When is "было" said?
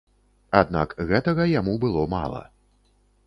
1.85-2.05